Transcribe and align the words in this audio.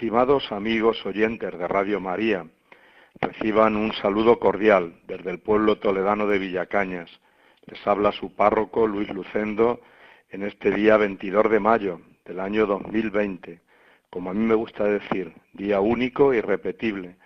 Estimados 0.00 0.50
amigos 0.50 1.04
oyentes 1.04 1.58
de 1.58 1.68
Radio 1.68 2.00
María, 2.00 2.46
reciban 3.20 3.76
un 3.76 3.92
saludo 3.92 4.38
cordial 4.38 4.94
desde 5.06 5.30
el 5.30 5.40
pueblo 5.40 5.76
toledano 5.76 6.26
de 6.26 6.38
Villacañas. 6.38 7.10
Les 7.66 7.86
habla 7.86 8.10
su 8.10 8.34
párroco 8.34 8.86
Luis 8.86 9.10
Lucendo 9.10 9.82
en 10.30 10.44
este 10.44 10.70
día 10.70 10.96
22 10.96 11.50
de 11.50 11.60
mayo 11.60 12.00
del 12.24 12.40
año 12.40 12.64
2020, 12.64 13.60
como 14.08 14.30
a 14.30 14.32
mí 14.32 14.42
me 14.42 14.54
gusta 14.54 14.84
decir, 14.84 15.34
día 15.52 15.80
único 15.80 16.32
y 16.32 16.40
repetible, 16.40 17.16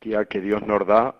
día 0.00 0.24
que 0.24 0.40
Dios 0.40 0.66
nos 0.66 0.84
da 0.84 1.14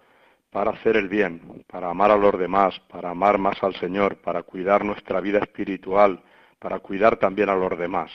para 0.50 0.72
hacer 0.72 0.96
el 0.96 1.08
bien, 1.08 1.62
para 1.68 1.88
amar 1.88 2.10
a 2.10 2.16
los 2.16 2.36
demás, 2.36 2.80
para 2.88 3.10
amar 3.10 3.38
más 3.38 3.62
al 3.62 3.76
Señor, 3.76 4.16
para 4.16 4.42
cuidar 4.42 4.84
nuestra 4.84 5.20
vida 5.20 5.38
espiritual, 5.38 6.20
para 6.58 6.80
cuidar 6.80 7.16
también 7.16 7.48
a 7.48 7.54
los 7.54 7.78
demás. 7.78 8.10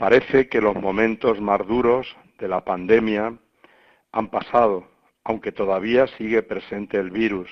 Parece 0.00 0.48
que 0.48 0.62
los 0.62 0.76
momentos 0.76 1.42
más 1.42 1.66
duros 1.66 2.16
de 2.38 2.48
la 2.48 2.64
pandemia 2.64 3.34
han 4.12 4.28
pasado, 4.28 4.88
aunque 5.24 5.52
todavía 5.52 6.06
sigue 6.16 6.42
presente 6.42 6.96
el 6.96 7.10
virus. 7.10 7.50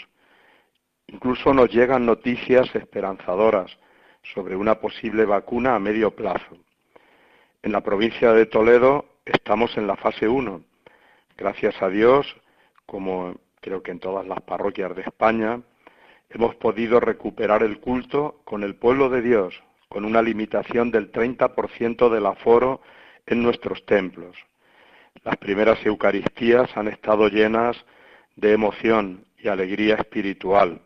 Incluso 1.09 1.53
nos 1.53 1.71
llegan 1.71 2.07
noticias 2.07 2.75
esperanzadoras 2.75 3.71
sobre 4.33 4.57
una 4.57 4.77
posible 4.77 5.27
vacuna 5.27 5.75
a 5.75 5.79
medio 5.79 6.13
plazo. 6.13 6.57
En 7.63 7.73
la 7.73 7.83
provincia 7.83 8.33
de 8.33 8.47
Toledo 8.47 9.05
estamos 9.27 9.77
en 9.77 9.87
la 9.87 9.97
fase 9.97 10.27
1. 10.27 10.63
Gracias 11.37 11.83
a 11.83 11.91
Dios, 11.91 12.35
como 12.87 13.35
creo 13.61 13.83
que 13.83 13.91
en 13.91 14.01
todas 14.01 14.27
las 14.27 14.41
parroquias 14.41 14.97
de 14.97 15.03
España, 15.03 15.61
hemos 16.31 16.55
podido 16.55 16.98
recuperar 16.98 17.63
el 17.63 17.79
culto 17.79 18.41
con 18.47 18.64
el 18.64 18.75
pueblo 18.75 19.11
de 19.11 19.20
Dios, 19.20 19.63
con 19.89 20.05
una 20.05 20.23
limitación 20.23 20.91
del 20.91 21.11
30% 21.11 22.11
del 22.11 22.27
aforo 22.27 22.81
en 23.27 23.43
nuestros 23.43 23.85
templos. 23.87 24.37
Las 25.25 25.37
primeras 25.37 25.85
Eucaristías 25.85 26.77
han 26.77 26.89
estado 26.89 27.29
llenas 27.29 27.77
de 28.37 28.53
emoción 28.53 29.25
y 29.39 29.49
alegría 29.49 29.97
espiritual. 29.97 30.81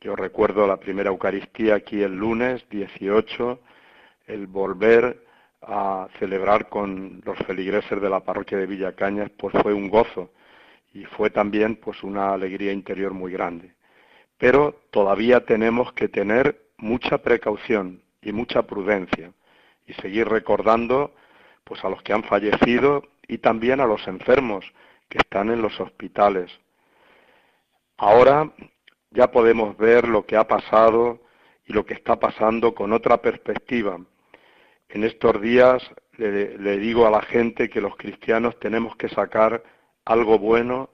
Yo 0.00 0.16
recuerdo 0.16 0.66
la 0.66 0.78
primera 0.78 1.10
Eucaristía 1.10 1.74
aquí 1.74 2.02
el 2.02 2.14
lunes 2.14 2.64
18, 2.70 3.60
el 4.26 4.46
volver 4.46 5.24
a 5.62 6.08
celebrar 6.18 6.68
con 6.68 7.20
los 7.24 7.38
feligreses 7.40 8.00
de 8.00 8.08
la 8.08 8.20
parroquia 8.20 8.58
de 8.58 8.66
Villacañas, 8.66 9.30
pues 9.30 9.54
fue 9.62 9.74
un 9.74 9.88
gozo 9.90 10.30
y 10.92 11.04
fue 11.04 11.30
también 11.30 11.76
pues 11.76 12.02
una 12.02 12.32
alegría 12.32 12.72
interior 12.72 13.12
muy 13.12 13.32
grande. 13.32 13.74
Pero 14.38 14.80
todavía 14.90 15.44
tenemos 15.44 15.92
que 15.92 16.08
tener 16.08 16.70
mucha 16.78 17.18
precaución 17.18 18.00
y 18.22 18.32
mucha 18.32 18.62
prudencia 18.62 19.32
y 19.86 19.92
seguir 19.94 20.28
recordando 20.28 21.14
pues 21.64 21.84
a 21.84 21.88
los 21.88 22.02
que 22.02 22.12
han 22.12 22.24
fallecido 22.24 23.02
y 23.26 23.38
también 23.38 23.80
a 23.80 23.86
los 23.86 24.06
enfermos 24.08 24.64
que 25.08 25.18
están 25.18 25.50
en 25.50 25.62
los 25.62 25.78
hospitales. 25.80 26.50
Ahora 27.96 28.50
ya 29.10 29.30
podemos 29.30 29.76
ver 29.76 30.08
lo 30.08 30.24
que 30.24 30.36
ha 30.36 30.46
pasado 30.46 31.20
y 31.66 31.72
lo 31.72 31.84
que 31.84 31.94
está 31.94 32.18
pasando 32.18 32.74
con 32.74 32.92
otra 32.92 33.18
perspectiva. 33.18 33.98
En 34.88 35.04
estos 35.04 35.40
días 35.40 35.82
le, 36.16 36.58
le 36.58 36.78
digo 36.78 37.06
a 37.06 37.10
la 37.10 37.22
gente 37.22 37.68
que 37.68 37.80
los 37.80 37.96
cristianos 37.96 38.58
tenemos 38.58 38.96
que 38.96 39.08
sacar 39.08 39.62
algo 40.04 40.38
bueno 40.38 40.90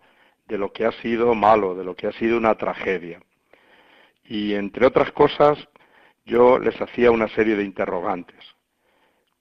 de 0.47 0.59
lo 0.59 0.73
que 0.73 0.85
ha 0.85 0.93
sido 0.93 1.35
malo, 1.35 1.75
de 1.75 1.85
lo 1.85 1.95
que 1.95 2.07
ha 2.07 2.13
sido 2.13 2.37
una 2.37 2.55
tragedia. 2.55 3.21
Y 4.25 4.55
entre 4.55 4.87
otras 4.87 5.13
cosas, 5.13 5.59
yo 6.27 6.59
les 6.59 6.79
hacía 6.81 7.11
una 7.13 7.29
serie 7.29 7.55
de 7.57 7.65
interrogantes. 7.65 8.45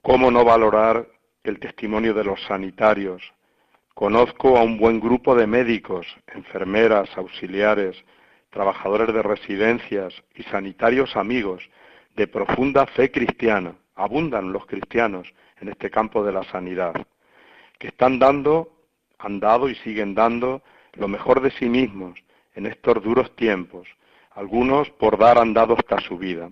¿Cómo 0.01 0.29
no 0.29 0.45
valorar 0.45 1.07
el 1.43 1.59
testimonio 1.59 2.13
de 2.13 2.23
los 2.23 2.41
sanitarios? 2.43 3.21
Conozco 3.95 4.57
a 4.57 4.63
un 4.63 4.77
buen 4.77 4.99
grupo 4.99 5.35
de 5.35 5.47
médicos, 5.47 6.05
enfermeras, 6.27 7.09
auxiliares, 7.17 7.97
trabajadores 8.51 9.13
de 9.13 9.23
residencias 9.23 10.13
y 10.35 10.43
sanitarios 10.43 11.15
amigos 11.15 11.67
de 12.15 12.27
profunda 12.27 12.85
fe 12.85 13.11
cristiana. 13.11 13.75
Abundan 13.95 14.53
los 14.53 14.65
cristianos 14.67 15.33
en 15.59 15.69
este 15.69 15.89
campo 15.89 16.23
de 16.23 16.33
la 16.33 16.43
sanidad, 16.43 16.93
que 17.79 17.87
están 17.87 18.19
dando, 18.19 18.69
han 19.17 19.39
dado 19.39 19.69
y 19.69 19.75
siguen 19.75 20.13
dando 20.13 20.61
lo 20.93 21.07
mejor 21.07 21.41
de 21.41 21.49
sí 21.51 21.67
mismos 21.67 22.19
en 22.53 22.67
estos 22.67 23.01
duros 23.01 23.35
tiempos. 23.35 23.87
Algunos 24.31 24.89
por 24.91 25.17
dar 25.17 25.39
han 25.39 25.53
dado 25.53 25.75
hasta 25.77 25.99
su 26.01 26.17
vida. 26.17 26.51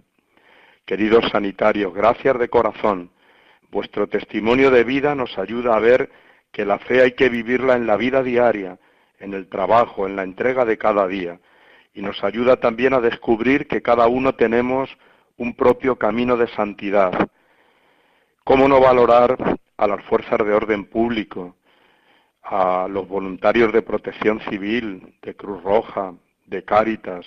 Queridos 0.86 1.30
sanitarios, 1.32 1.94
gracias 1.94 2.38
de 2.38 2.50
corazón. 2.50 3.10
Vuestro 3.72 4.08
testimonio 4.08 4.70
de 4.70 4.84
vida 4.84 5.16
nos 5.16 5.38
ayuda 5.38 5.78
a 5.78 5.80
ver 5.80 6.12
que 6.52 6.66
la 6.66 6.78
fe 6.78 7.02
hay 7.02 7.14
que 7.14 7.30
vivirla 7.30 7.76
en 7.78 7.88
la 7.88 7.96
vida 7.96 8.22
diaria, 8.22 8.78
en 9.18 9.34
el 9.34 9.48
trabajo, 9.48 10.06
en 10.08 10.18
la 10.18 10.24
entrega 10.24 10.66
de 10.66 10.78
cada 10.78 11.08
día. 11.08 11.40
Y 11.94 12.02
nos 12.02 12.22
ayuda 12.22 12.58
también 12.58 12.94
a 12.94 13.00
descubrir 13.00 13.66
que 13.68 13.82
cada 13.82 14.08
uno 14.08 14.36
tenemos 14.36 14.90
un 15.38 15.56
propio 15.56 15.96
camino 15.96 16.36
de 16.36 16.48
santidad. 16.50 17.30
¿Cómo 18.44 18.68
no 18.68 18.82
valorar 18.82 19.38
a 19.78 19.88
las 19.88 20.04
fuerzas 20.04 20.40
de 20.40 20.54
orden 20.54 20.84
público, 20.84 21.56
a 22.44 22.90
los 22.90 23.08
voluntarios 23.08 23.72
de 23.72 23.84
protección 23.84 24.42
civil, 24.50 25.16
de 25.22 25.34
Cruz 25.34 25.64
Roja, 25.64 26.14
de 26.46 26.66
Cáritas 26.66 27.26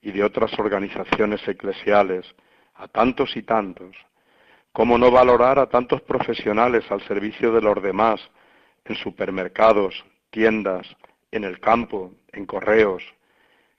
y 0.00 0.12
de 0.12 0.22
otras 0.22 0.56
organizaciones 0.60 1.46
eclesiales? 1.48 2.24
A 2.74 2.88
tantos 2.88 3.36
y 3.36 3.42
tantos. 3.42 3.96
¿Cómo 4.72 4.98
no 4.98 5.10
valorar 5.10 5.58
a 5.58 5.68
tantos 5.68 6.02
profesionales 6.02 6.84
al 6.90 7.00
servicio 7.02 7.52
de 7.52 7.60
los 7.60 7.80
demás 7.82 8.20
en 8.84 8.96
supermercados, 8.96 10.04
tiendas, 10.30 10.86
en 11.30 11.44
el 11.44 11.60
campo, 11.60 12.12
en 12.32 12.46
correos? 12.46 13.02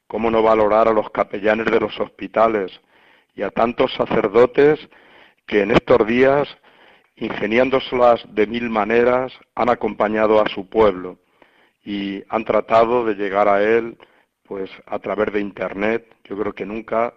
¿Cómo 0.07 0.31
no 0.31 0.41
valorar 0.41 0.87
a 0.87 0.93
los 0.93 1.09
capellanes 1.09 1.65
de 1.65 1.79
los 1.79 1.99
hospitales 1.99 2.71
y 3.35 3.41
a 3.41 3.49
tantos 3.49 3.93
sacerdotes 3.93 4.79
que 5.45 5.61
en 5.61 5.71
estos 5.71 6.05
días, 6.07 6.47
ingeniándoselas 7.17 8.23
de 8.33 8.47
mil 8.47 8.69
maneras, 8.69 9.33
han 9.55 9.69
acompañado 9.69 10.41
a 10.41 10.47
su 10.47 10.69
pueblo 10.69 11.17
y 11.83 12.23
han 12.29 12.45
tratado 12.45 13.05
de 13.05 13.15
llegar 13.15 13.47
a 13.47 13.61
él 13.61 13.97
pues 14.43 14.69
a 14.85 14.99
través 14.99 15.33
de 15.33 15.41
internet. 15.41 16.15
Yo 16.23 16.37
creo 16.37 16.53
que 16.53 16.65
nunca 16.65 17.13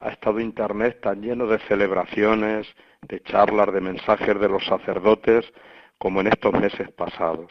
ha 0.00 0.10
estado 0.10 0.40
Internet 0.40 1.00
tan 1.00 1.22
lleno 1.22 1.46
de 1.46 1.58
celebraciones, 1.60 2.66
de 3.02 3.20
charlas, 3.22 3.72
de 3.72 3.80
mensajes 3.80 4.38
de 4.38 4.48
los 4.48 4.64
sacerdotes, 4.66 5.50
como 5.98 6.20
en 6.20 6.28
estos 6.28 6.52
meses 6.52 6.90
pasados. 6.92 7.50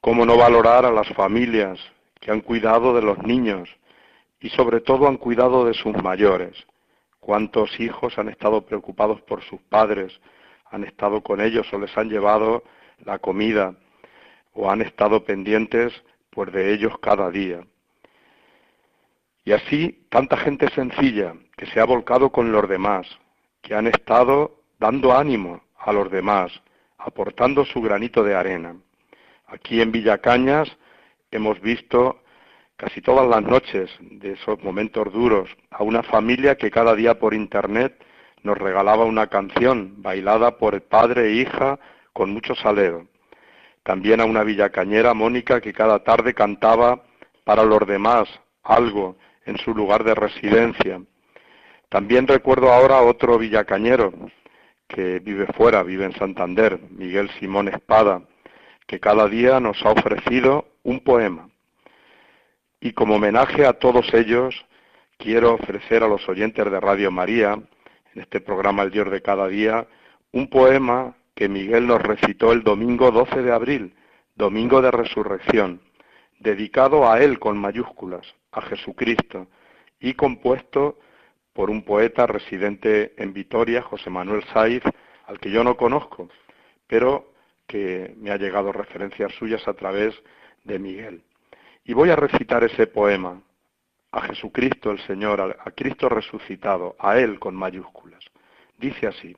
¿Cómo 0.00 0.26
no 0.26 0.36
valorar 0.36 0.84
a 0.84 0.90
las 0.90 1.08
familias 1.10 1.78
que 2.20 2.32
han 2.32 2.40
cuidado 2.40 2.94
de 2.94 3.02
los 3.02 3.18
niños 3.18 3.68
y 4.40 4.48
sobre 4.50 4.80
todo 4.80 5.06
han 5.06 5.16
cuidado 5.16 5.64
de 5.64 5.74
sus 5.74 5.94
mayores? 6.02 6.66
¿Cuántos 7.20 7.78
hijos 7.78 8.18
han 8.18 8.28
estado 8.28 8.66
preocupados 8.66 9.20
por 9.22 9.42
sus 9.42 9.60
padres, 9.62 10.20
han 10.70 10.82
estado 10.82 11.22
con 11.22 11.40
ellos 11.40 11.72
o 11.72 11.78
les 11.78 11.96
han 11.96 12.08
llevado 12.08 12.64
la 13.04 13.20
comida 13.20 13.76
o 14.54 14.68
han 14.68 14.82
estado 14.82 15.24
pendientes 15.24 15.92
pues 16.30 16.52
de 16.52 16.72
ellos 16.72 16.98
cada 16.98 17.30
día? 17.30 17.64
Y 19.44 19.52
así 19.52 20.06
tanta 20.08 20.36
gente 20.36 20.68
sencilla 20.70 21.34
que 21.56 21.66
se 21.66 21.80
ha 21.80 21.84
volcado 21.84 22.30
con 22.30 22.52
los 22.52 22.68
demás, 22.68 23.06
que 23.60 23.74
han 23.74 23.86
estado 23.86 24.62
dando 24.78 25.16
ánimo 25.16 25.62
a 25.78 25.92
los 25.92 26.10
demás, 26.10 26.52
aportando 26.98 27.64
su 27.64 27.80
granito 27.80 28.22
de 28.22 28.34
arena. 28.34 28.76
Aquí 29.46 29.80
en 29.80 29.92
Villacañas 29.92 30.68
hemos 31.30 31.60
visto 31.60 32.22
casi 32.76 33.00
todas 33.00 33.28
las 33.28 33.42
noches 33.42 33.90
de 34.00 34.32
esos 34.32 34.62
momentos 34.62 35.12
duros 35.12 35.48
a 35.70 35.82
una 35.82 36.02
familia 36.02 36.56
que 36.56 36.70
cada 36.70 36.94
día 36.94 37.18
por 37.18 37.34
internet 37.34 38.02
nos 38.42 38.58
regalaba 38.58 39.04
una 39.04 39.28
canción 39.28 40.02
bailada 40.02 40.56
por 40.56 40.74
el 40.74 40.82
padre 40.82 41.28
e 41.28 41.32
hija 41.34 41.78
con 42.12 42.32
mucho 42.32 42.54
salero. 42.54 43.06
También 43.82 44.20
a 44.20 44.24
una 44.24 44.42
villacañera, 44.42 45.14
Mónica, 45.14 45.60
que 45.60 45.72
cada 45.72 46.02
tarde 46.02 46.34
cantaba 46.34 47.02
para 47.44 47.64
los 47.64 47.86
demás 47.86 48.28
algo 48.62 49.16
en 49.46 49.58
su 49.58 49.74
lugar 49.74 50.04
de 50.04 50.14
residencia. 50.14 51.00
También 51.88 52.26
recuerdo 52.26 52.72
ahora 52.72 52.98
a 52.98 53.02
otro 53.02 53.38
villacañero 53.38 54.12
que 54.88 55.18
vive 55.20 55.46
fuera, 55.46 55.82
vive 55.82 56.04
en 56.04 56.14
Santander, 56.14 56.78
Miguel 56.90 57.30
Simón 57.38 57.68
Espada, 57.68 58.22
que 58.86 59.00
cada 59.00 59.28
día 59.28 59.60
nos 59.60 59.84
ha 59.84 59.90
ofrecido 59.90 60.66
un 60.82 61.00
poema. 61.00 61.48
Y 62.80 62.92
como 62.92 63.16
homenaje 63.16 63.64
a 63.64 63.74
todos 63.74 64.12
ellos, 64.12 64.54
quiero 65.16 65.54
ofrecer 65.54 66.02
a 66.02 66.08
los 66.08 66.28
oyentes 66.28 66.70
de 66.70 66.80
Radio 66.80 67.10
María, 67.10 67.52
en 68.14 68.22
este 68.22 68.40
programa 68.40 68.82
El 68.82 68.90
Dios 68.90 69.10
de 69.10 69.22
cada 69.22 69.48
día, 69.48 69.86
un 70.32 70.48
poema 70.48 71.14
que 71.34 71.48
Miguel 71.48 71.86
nos 71.86 72.02
recitó 72.02 72.52
el 72.52 72.62
domingo 72.62 73.10
12 73.10 73.42
de 73.42 73.52
abril, 73.52 73.94
domingo 74.34 74.82
de 74.82 74.90
resurrección, 74.90 75.80
dedicado 76.40 77.10
a 77.10 77.20
Él 77.22 77.38
con 77.38 77.56
mayúsculas, 77.56 78.34
a 78.52 78.60
Jesucristo, 78.62 79.48
y 80.00 80.14
compuesto 80.14 80.98
por 81.52 81.70
un 81.70 81.82
poeta 81.84 82.26
residente 82.26 83.14
en 83.16 83.32
Vitoria, 83.32 83.82
José 83.82 84.10
Manuel 84.10 84.44
Saiz, 84.52 84.82
al 85.26 85.38
que 85.38 85.50
yo 85.50 85.62
no 85.64 85.76
conozco, 85.76 86.28
pero 86.86 87.32
que 87.66 88.14
me 88.18 88.30
ha 88.30 88.36
llegado 88.36 88.72
referencias 88.72 89.32
suyas 89.34 89.66
a 89.68 89.74
través 89.74 90.14
de 90.64 90.78
Miguel. 90.78 91.22
Y 91.84 91.94
voy 91.94 92.10
a 92.10 92.16
recitar 92.16 92.64
ese 92.64 92.86
poema 92.86 93.40
a 94.12 94.20
Jesucristo 94.22 94.90
el 94.90 95.00
Señor, 95.06 95.40
a 95.40 95.70
Cristo 95.70 96.08
resucitado, 96.08 96.96
a 96.98 97.18
Él 97.18 97.38
con 97.38 97.54
mayúsculas. 97.54 98.22
Dice 98.76 99.06
así, 99.06 99.36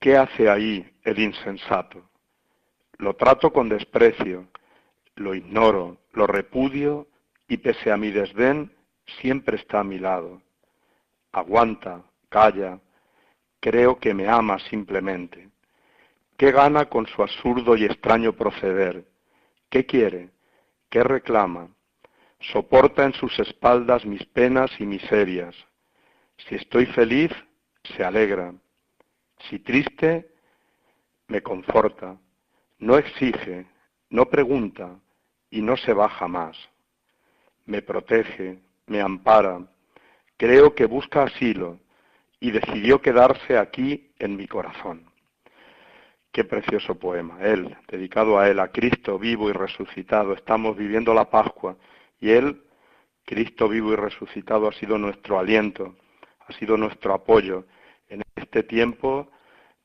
¿qué 0.00 0.16
hace 0.16 0.48
ahí 0.48 0.84
el 1.04 1.18
insensato? 1.18 2.02
Lo 2.98 3.14
trato 3.14 3.52
con 3.52 3.68
desprecio, 3.68 4.48
lo 5.16 5.34
ignoro, 5.34 5.98
lo 6.12 6.26
repudio 6.26 7.08
y 7.48 7.58
pese 7.58 7.92
a 7.92 7.96
mi 7.96 8.10
desdén, 8.10 8.72
siempre 9.20 9.56
está 9.56 9.80
a 9.80 9.84
mi 9.84 9.98
lado. 9.98 10.42
Aguanta, 11.32 12.02
calla, 12.28 12.80
creo 13.60 13.98
que 13.98 14.14
me 14.14 14.28
ama 14.28 14.58
simplemente. 14.58 15.48
¿Qué 16.36 16.50
gana 16.50 16.86
con 16.86 17.06
su 17.06 17.22
absurdo 17.22 17.76
y 17.76 17.84
extraño 17.84 18.32
proceder? 18.32 19.04
¿Qué 19.70 19.86
quiere? 19.86 20.30
¿Qué 20.90 21.02
reclama? 21.02 21.68
Soporta 22.40 23.04
en 23.04 23.14
sus 23.14 23.38
espaldas 23.38 24.04
mis 24.04 24.24
penas 24.26 24.70
y 24.78 24.86
miserias. 24.86 25.54
Si 26.36 26.56
estoy 26.56 26.86
feliz, 26.86 27.30
se 27.84 28.04
alegra. 28.04 28.52
Si 29.48 29.60
triste, 29.60 30.28
me 31.28 31.42
conforta. 31.42 32.18
No 32.78 32.98
exige, 32.98 33.66
no 34.10 34.26
pregunta 34.26 34.98
y 35.54 35.62
no 35.62 35.76
se 35.76 35.92
va 35.92 36.08
jamás. 36.08 36.56
Me 37.64 37.80
protege, 37.80 38.58
me 38.86 39.00
ampara, 39.00 39.60
creo 40.36 40.74
que 40.74 40.84
busca 40.84 41.22
asilo 41.22 41.78
y 42.40 42.50
decidió 42.50 43.00
quedarse 43.00 43.56
aquí 43.56 44.10
en 44.18 44.34
mi 44.36 44.48
corazón. 44.48 45.08
Qué 46.32 46.42
precioso 46.42 46.96
poema, 46.96 47.38
él, 47.40 47.76
dedicado 47.86 48.36
a 48.36 48.50
él, 48.50 48.58
a 48.58 48.72
Cristo 48.72 49.16
vivo 49.16 49.48
y 49.48 49.52
resucitado. 49.52 50.32
Estamos 50.32 50.76
viviendo 50.76 51.14
la 51.14 51.30
Pascua 51.30 51.76
y 52.20 52.30
él, 52.30 52.64
Cristo 53.24 53.68
vivo 53.68 53.92
y 53.92 53.96
resucitado, 53.96 54.66
ha 54.66 54.72
sido 54.72 54.98
nuestro 54.98 55.38
aliento, 55.38 55.94
ha 56.48 56.52
sido 56.54 56.76
nuestro 56.76 57.14
apoyo 57.14 57.64
en 58.08 58.22
este 58.34 58.64
tiempo 58.64 59.30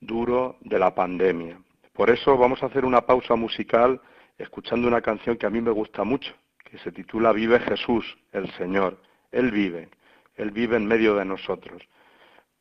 duro 0.02 0.58
de 0.62 0.80
la 0.80 0.96
pandemia. 0.96 1.62
Por 1.94 2.10
eso 2.10 2.36
vamos 2.38 2.64
a 2.64 2.66
hacer 2.66 2.86
una 2.86 3.02
pausa 3.02 3.36
musical 3.36 4.02
escuchando 4.40 4.88
una 4.88 5.02
canción 5.02 5.38
que 5.38 5.46
a 5.46 5.50
mí 5.52 5.62
me 5.62 5.72
gusta 5.72 6.04
mucho, 6.04 6.34
que 6.64 6.80
se 6.80 6.92
titula 6.92 7.32
Vive 7.32 7.60
Jesús, 7.60 8.18
el 8.32 8.50
Señor. 8.54 9.00
Él 9.32 9.52
vive, 9.52 9.90
Él 10.36 10.50
vive 10.52 10.78
en 10.78 10.88
medio 10.88 11.16
de 11.16 11.26
nosotros. 11.26 11.84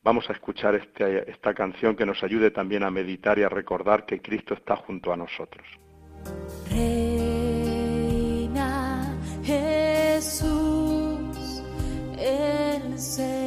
Vamos 0.03 0.29
a 0.29 0.33
escuchar 0.33 0.75
este, 0.75 1.29
esta 1.29 1.53
canción 1.53 1.95
que 1.95 2.05
nos 2.05 2.23
ayude 2.23 2.51
también 2.51 2.83
a 2.83 2.91
meditar 2.91 3.39
y 3.39 3.43
a 3.43 3.49
recordar 3.49 4.05
que 4.05 4.21
Cristo 4.21 4.53
está 4.53 4.75
junto 4.75 5.11
a 5.11 5.17
nosotros. 5.17 5.65
Reina 6.69 8.19
Jesús, 9.43 10.43
el 12.17 12.99
Señor. 12.99 13.38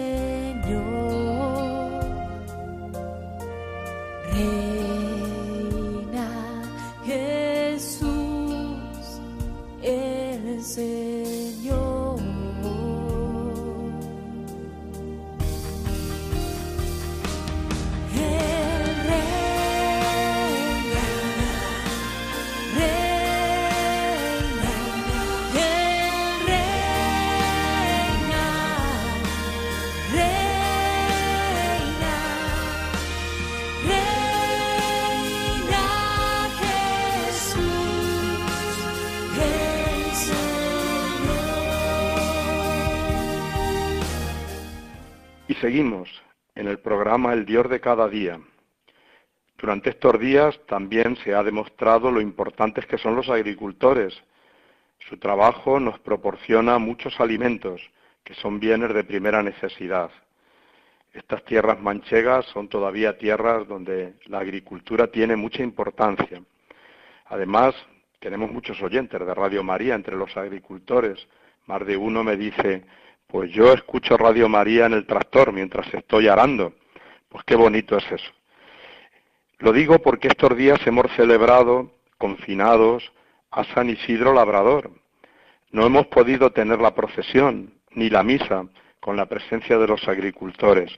Seguimos 45.63 46.11
en 46.57 46.67
el 46.67 46.81
programa 46.81 47.33
El 47.33 47.47
Dios 47.47 47.71
de 47.71 47.81
cada 47.81 48.09
día. 48.09 48.41
Durante 49.57 49.91
estos 49.91 50.19
días 50.19 50.59
también 50.67 51.15
se 51.19 51.37
ha 51.37 51.45
demostrado 51.45 52.11
lo 52.11 52.21
importantes 52.21 52.85
que 52.85 52.99
son 52.99 53.15
los 53.15 53.29
agricultores. 53.29 54.13
Su 55.09 55.19
trabajo 55.19 55.79
nos 55.79 56.01
proporciona 56.01 56.79
muchos 56.79 57.21
alimentos, 57.21 57.81
que 58.25 58.35
son 58.35 58.59
bienes 58.59 58.93
de 58.93 59.05
primera 59.05 59.41
necesidad. 59.41 60.11
Estas 61.13 61.45
tierras 61.45 61.81
manchegas 61.81 62.45
son 62.47 62.69
todavía 62.69 63.17
tierras 63.17 63.69
donde 63.69 64.15
la 64.27 64.41
agricultura 64.41 65.07
tiene 65.13 65.37
mucha 65.37 65.63
importancia. 65.63 66.43
Además, 67.27 67.73
tenemos 68.19 68.51
muchos 68.51 68.83
oyentes 68.83 69.25
de 69.25 69.33
Radio 69.33 69.63
María 69.63 69.95
entre 69.95 70.17
los 70.17 70.37
agricultores. 70.37 71.25
Más 71.67 71.87
de 71.87 71.97
uno 71.97 72.25
me 72.25 72.37
dice, 72.37 72.83
pues 73.33 73.51
yo 73.51 73.73
escucho 73.73 74.19
Radio 74.19 74.47
María 74.47 74.85
en 74.85 74.93
el 74.93 75.07
tractor 75.07 75.55
mientras 75.55 75.93
estoy 75.95 76.29
arando. 76.29 76.75
Pues 77.31 77.43
qué 77.45 77.57
bonito 77.57 77.97
es 77.97 78.05
eso. 78.13 78.31
Lo 79.59 79.73
digo 79.73 80.01
porque 80.01 80.29
estos 80.29 80.55
días 80.55 80.79
hemos 80.87 81.11
celebrado, 81.17 81.93
confinados, 82.19 83.11
a 83.51 83.65
San 83.65 83.89
Isidro 83.89 84.35
Labrador. 84.35 84.91
No 85.71 85.87
hemos 85.87 86.09
podido 86.09 86.53
tener 86.53 86.79
la 86.81 86.95
procesión 86.95 87.73
ni 87.93 88.11
la 88.11 88.23
misa 88.23 88.67
con 89.01 89.17
la 89.17 89.25
presencia 89.25 89.79
de 89.79 89.87
los 89.87 90.07
agricultores. 90.07 90.93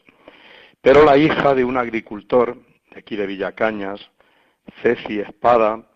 Pero 0.83 1.05
la 1.05 1.17
hija 1.17 1.55
de 1.55 1.65
un 1.65 1.77
agricultor 1.77 2.57
de 2.91 2.99
aquí 2.99 3.15
de 3.15 3.29
Villacañas, 3.29 4.11
Ceci 4.83 5.21
Espada, 5.21 5.87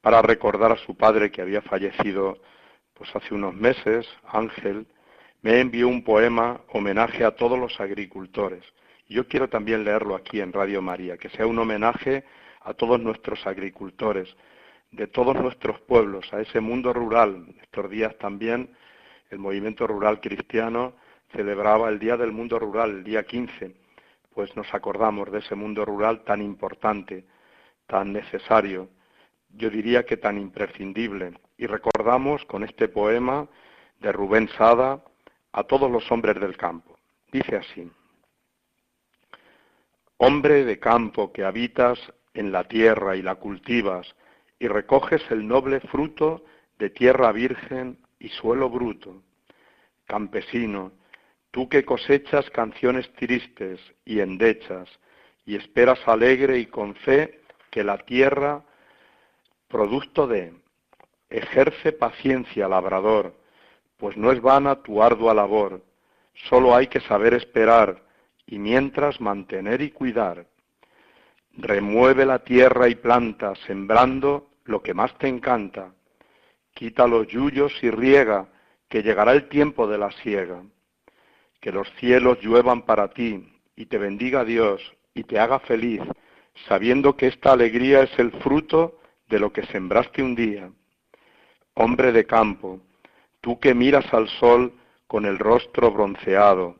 para 0.00 0.22
recordar 0.22 0.70
a 0.70 0.76
su 0.76 0.96
padre 0.96 1.32
que 1.32 1.42
había 1.42 1.62
fallecido 1.62 2.38
pues 2.94 3.10
hace 3.16 3.34
unos 3.34 3.54
meses, 3.54 4.06
Ángel, 4.28 4.86
me 5.42 5.60
envió 5.60 5.88
un 5.88 6.04
poema 6.04 6.60
homenaje 6.68 7.24
a 7.24 7.32
todos 7.32 7.58
los 7.58 7.80
agricultores. 7.80 8.64
Yo 9.08 9.26
quiero 9.26 9.48
también 9.48 9.84
leerlo 9.84 10.14
aquí 10.14 10.40
en 10.40 10.52
Radio 10.52 10.82
María, 10.82 11.16
que 11.16 11.30
sea 11.30 11.46
un 11.46 11.58
homenaje 11.58 12.24
a 12.60 12.74
todos 12.74 13.00
nuestros 13.00 13.46
agricultores, 13.46 14.36
de 14.90 15.06
todos 15.06 15.34
nuestros 15.36 15.80
pueblos, 15.80 16.32
a 16.32 16.40
ese 16.40 16.60
mundo 16.60 16.92
rural. 16.92 17.46
Estos 17.62 17.90
días 17.90 18.16
también 18.18 18.70
el 19.30 19.38
movimiento 19.38 19.86
rural 19.86 20.20
cristiano 20.20 20.94
celebraba 21.32 21.88
el 21.88 21.98
Día 21.98 22.16
del 22.16 22.32
Mundo 22.32 22.58
Rural, 22.58 22.90
el 22.90 23.04
día 23.04 23.22
15, 23.22 23.74
pues 24.34 24.54
nos 24.56 24.72
acordamos 24.74 25.30
de 25.30 25.38
ese 25.38 25.54
mundo 25.54 25.84
rural 25.84 26.24
tan 26.24 26.42
importante, 26.42 27.24
tan 27.86 28.12
necesario, 28.12 28.88
yo 29.50 29.70
diría 29.70 30.04
que 30.04 30.16
tan 30.16 30.38
imprescindible. 30.38 31.32
Y 31.56 31.66
recordamos 31.66 32.44
con 32.46 32.64
este 32.64 32.88
poema 32.88 33.48
de 34.00 34.12
Rubén 34.12 34.48
Sada, 34.56 35.02
a 35.52 35.64
todos 35.64 35.90
los 35.90 36.10
hombres 36.10 36.40
del 36.40 36.56
campo. 36.56 36.98
Dice 37.32 37.56
así, 37.56 37.90
Hombre 40.16 40.64
de 40.64 40.78
campo 40.78 41.32
que 41.32 41.44
habitas 41.44 41.98
en 42.34 42.52
la 42.52 42.64
tierra 42.64 43.16
y 43.16 43.22
la 43.22 43.36
cultivas 43.36 44.14
y 44.58 44.68
recoges 44.68 45.22
el 45.30 45.46
noble 45.48 45.80
fruto 45.80 46.44
de 46.78 46.90
tierra 46.90 47.32
virgen 47.32 47.98
y 48.18 48.28
suelo 48.28 48.68
bruto. 48.68 49.22
Campesino, 50.04 50.92
tú 51.50 51.68
que 51.68 51.84
cosechas 51.84 52.48
canciones 52.50 53.10
tristes 53.14 53.80
y 54.04 54.20
endechas, 54.20 54.88
y 55.46 55.56
esperas 55.56 56.06
alegre 56.06 56.58
y 56.58 56.66
con 56.66 56.94
fe 56.96 57.40
que 57.70 57.82
la 57.82 57.96
tierra, 57.98 58.62
producto 59.68 60.26
de, 60.26 60.52
ejerce 61.30 61.92
paciencia 61.92 62.68
labrador, 62.68 63.34
pues 64.00 64.16
no 64.16 64.32
es 64.32 64.40
vana 64.40 64.82
tu 64.82 65.02
ardua 65.02 65.34
labor, 65.34 65.82
solo 66.48 66.74
hay 66.74 66.86
que 66.86 67.00
saber 67.00 67.34
esperar, 67.34 68.02
y 68.46 68.58
mientras 68.58 69.20
mantener 69.20 69.82
y 69.82 69.90
cuidar. 69.90 70.46
Remueve 71.52 72.24
la 72.24 72.40
tierra 72.40 72.88
y 72.88 72.94
planta, 72.94 73.54
sembrando 73.66 74.48
lo 74.64 74.82
que 74.82 74.94
más 74.94 75.16
te 75.18 75.28
encanta. 75.28 75.92
Quita 76.72 77.06
los 77.06 77.28
yuyos 77.28 77.72
y 77.82 77.90
riega, 77.90 78.48
que 78.88 79.02
llegará 79.02 79.32
el 79.32 79.48
tiempo 79.48 79.86
de 79.86 79.98
la 79.98 80.10
siega. 80.10 80.62
Que 81.60 81.70
los 81.70 81.88
cielos 81.96 82.40
lluevan 82.40 82.82
para 82.82 83.08
ti, 83.08 83.52
y 83.76 83.86
te 83.86 83.98
bendiga 83.98 84.44
Dios, 84.44 84.80
y 85.14 85.24
te 85.24 85.38
haga 85.38 85.58
feliz, 85.60 86.00
sabiendo 86.68 87.16
que 87.16 87.26
esta 87.26 87.52
alegría 87.52 88.02
es 88.02 88.18
el 88.18 88.32
fruto 88.32 88.98
de 89.28 89.38
lo 89.38 89.52
que 89.52 89.66
sembraste 89.66 90.22
un 90.22 90.34
día. 90.34 90.70
Hombre 91.74 92.12
de 92.12 92.24
campo, 92.24 92.80
tú 93.40 93.58
que 93.58 93.74
miras 93.74 94.12
al 94.12 94.28
sol 94.28 94.72
con 95.06 95.24
el 95.24 95.38
rostro 95.38 95.90
bronceado, 95.90 96.76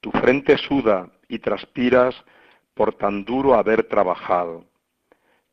tu 0.00 0.10
frente 0.12 0.56
suda 0.56 1.10
y 1.28 1.38
transpiras 1.38 2.14
por 2.74 2.94
tan 2.94 3.24
duro 3.24 3.54
haber 3.54 3.84
trabajado. 3.84 4.64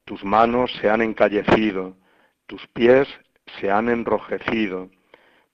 Tus 0.05 0.23
manos 0.23 0.71
se 0.79 0.89
han 0.89 1.01
encallecido, 1.01 1.95
tus 2.45 2.65
pies 2.67 3.07
se 3.59 3.71
han 3.71 3.89
enrojecido. 3.89 4.89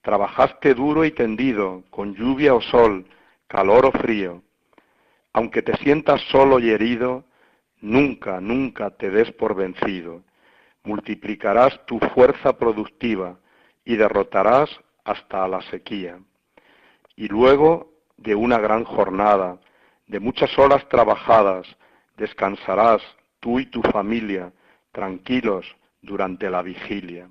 Trabajaste 0.02 0.74
duro 0.74 1.06
y 1.06 1.12
tendido, 1.12 1.84
con 1.90 2.16
lluvia 2.16 2.54
o 2.56 2.62
sol, 2.62 3.06
calor 3.48 3.86
o 3.86 3.92
frío. 3.92 4.42
Aunque 5.34 5.62
te 5.62 5.78
sientas 5.78 6.22
solo 6.32 6.60
y 6.60 6.72
herido, 6.72 7.24
nunca, 7.82 8.42
nunca 8.42 8.90
te 8.92 9.10
des 9.12 9.32
por 9.34 9.56
vencido. 9.56 10.24
Multiplicarás 10.84 11.86
tu 11.86 12.00
fuerza 12.00 12.58
productiva 12.58 13.38
y 13.86 13.96
derrotarás 13.96 14.70
hasta 15.04 15.48
la 15.48 15.62
sequía. 15.64 16.20
Y 17.16 17.28
luego 17.28 17.94
de 18.18 18.36
una 18.36 18.58
gran 18.60 18.84
jornada, 18.84 19.60
de 20.08 20.20
muchas 20.20 20.58
horas 20.58 20.88
trabajadas, 20.90 21.68
descansarás 22.18 23.02
tú 23.40 23.60
y 23.60 23.66
tu 23.66 23.82
familia 23.82 24.52
tranquilos 24.92 25.66
durante 26.02 26.50
la 26.50 26.62
vigilia. 26.62 27.30